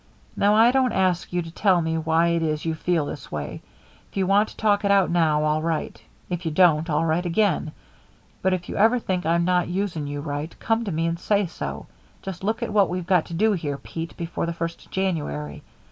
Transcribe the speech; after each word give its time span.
Now, 0.35 0.55
I 0.55 0.71
don't 0.71 0.93
ask 0.93 1.31
you 1.31 1.43
to 1.43 1.51
tell 1.51 1.79
me 1.79 1.95
why 1.95 2.29
it 2.29 2.41
is 2.41 2.65
you 2.65 2.73
feel 2.73 3.05
this 3.05 3.31
way. 3.31 3.61
If 4.09 4.17
you 4.17 4.25
want 4.25 4.49
to 4.49 4.57
talk 4.57 4.83
it 4.83 4.89
out 4.89 5.11
now, 5.11 5.43
all 5.43 5.61
right. 5.61 6.01
If 6.27 6.43
you 6.43 6.49
don't, 6.49 6.89
all 6.89 7.05
right 7.05 7.23
again. 7.23 7.71
But 8.41 8.51
if 8.55 8.67
you 8.67 8.77
ever 8.77 8.97
think 8.97 9.27
I'm 9.27 9.45
not 9.45 9.67
using 9.67 10.07
you 10.07 10.19
right, 10.21 10.55
come 10.59 10.83
to 10.85 10.91
me 10.91 11.05
and 11.05 11.19
say 11.19 11.45
so. 11.45 11.85
Just 12.23 12.43
look 12.43 12.63
at 12.63 12.73
what 12.73 12.89
we've 12.89 13.05
got 13.05 13.25
to 13.25 13.35
do 13.35 13.51
here, 13.51 13.77
Pete, 13.77 14.17
before 14.17 14.47
the 14.47 14.53
first 14.53 14.83
of 14.87 14.91
January. 14.91 15.61